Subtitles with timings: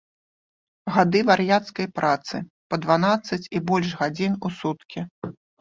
[0.95, 4.99] Гады вар'яцкай працы па дванаццаць і больш гадзін у суткі.